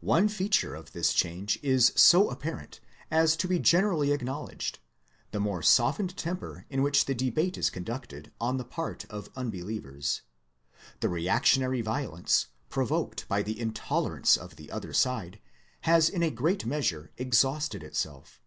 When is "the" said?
5.30-5.38, 7.04-7.14, 8.56-8.64, 10.98-11.06, 13.42-13.60, 14.56-14.72